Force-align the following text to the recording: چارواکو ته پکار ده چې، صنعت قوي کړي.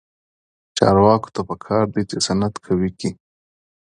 چارواکو 0.77 1.29
ته 1.35 1.41
پکار 1.47 1.85
ده 1.93 2.01
چې، 2.09 2.17
صنعت 2.25 2.55
قوي 2.65 2.89
کړي. 2.99 3.09